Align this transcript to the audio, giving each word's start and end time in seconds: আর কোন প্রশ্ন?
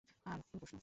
আর 0.25 0.39
কোন 0.41 0.55
প্রশ্ন? 0.61 0.77